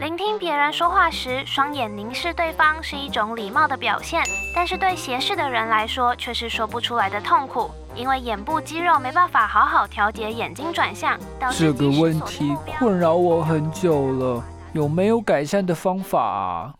[0.00, 4.20] 聆听别人说话时，双眼凝视对方是一种礼貌的表现，
[4.52, 7.70] 但是对斜视的人来说，却是说不出来的痛苦。
[7.94, 11.16] 因为眼部肌肉没办法好好调节眼睛转向，
[11.56, 16.74] 这个问题困扰我很久了，有没有改善的方法？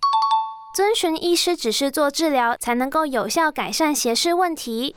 [0.74, 4.96] 遵循医师指示做治疗，才能够有效改善斜视问题。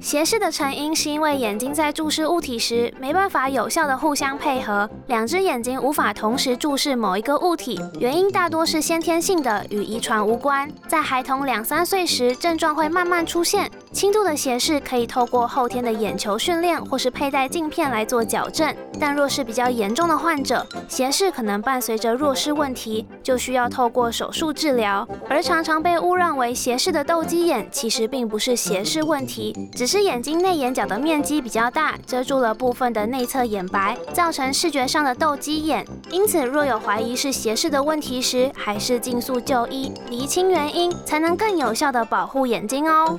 [0.00, 7.80] 斜视的成因是因为眼睛在注视物体时没办法有效的互相配合，两只眼睛无法同时注视某一个物体。
[7.98, 10.70] 原因大多是先天性的，与遗传无关。
[10.86, 13.68] 在孩童两三岁时，症状会慢慢出现。
[13.98, 25.04] 轻度的斜视可以透过后天的眼球训练或是佩戴镜片来做矫正，但若是比较严重的患者，斜视可能伴随着弱视问题，就需要透过手术治疗。
[25.28, 35.84] 而常常被误认为斜视的斗鸡眼，其实并不是斜视问题，只是眼睛内眼角的面积比较大，遮住了部分的内侧眼白，造成视觉上的斗鸡眼。
[36.12, 43.18] 因此，若有怀疑是斜视的问题时，还是尽速就医，厘清原因，才能更有效的保护眼睛哦。